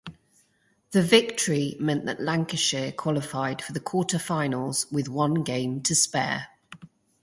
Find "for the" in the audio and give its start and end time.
3.61-3.79